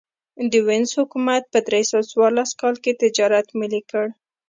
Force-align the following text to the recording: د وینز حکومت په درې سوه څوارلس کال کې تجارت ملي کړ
د 0.51 0.53
وینز 0.67 0.89
حکومت 0.99 1.43
په 1.53 1.59
درې 1.67 1.81
سوه 1.89 2.03
څوارلس 2.11 2.51
کال 2.61 2.75
کې 2.83 2.99
تجارت 3.03 3.47
ملي 3.59 3.81
کړ 3.89 4.05